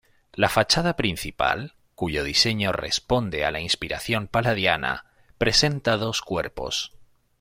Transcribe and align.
La 0.33 0.49
fachada 0.49 0.95
principal, 0.97 1.75
cuyo 1.93 2.23
diseño 2.23 2.71
responde 2.71 3.45
a 3.45 3.51
la 3.51 3.59
inspiración 3.59 4.25
palladiana, 4.27 5.05
presenta 5.37 5.95
dos 5.95 6.23
cuerpos. 6.23 6.91